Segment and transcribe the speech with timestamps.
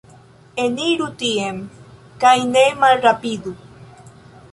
[0.61, 1.59] Eniru tien,
[2.23, 3.55] kaj ne malrapidu.